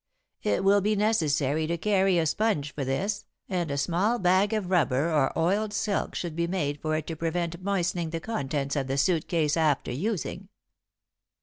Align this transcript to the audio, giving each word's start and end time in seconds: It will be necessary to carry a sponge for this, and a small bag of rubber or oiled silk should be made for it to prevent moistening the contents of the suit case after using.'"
It 0.41 0.63
will 0.63 0.81
be 0.81 0.95
necessary 0.95 1.67
to 1.67 1.77
carry 1.77 2.17
a 2.17 2.25
sponge 2.25 2.73
for 2.73 2.83
this, 2.83 3.23
and 3.47 3.69
a 3.69 3.77
small 3.77 4.17
bag 4.17 4.51
of 4.51 4.71
rubber 4.71 5.13
or 5.13 5.31
oiled 5.37 5.73
silk 5.73 6.15
should 6.15 6.35
be 6.35 6.47
made 6.47 6.81
for 6.81 6.95
it 6.95 7.05
to 7.05 7.15
prevent 7.15 7.61
moistening 7.63 8.09
the 8.09 8.19
contents 8.19 8.75
of 8.75 8.87
the 8.87 8.97
suit 8.97 9.27
case 9.27 9.55
after 9.55 9.91
using.'" 9.91 10.49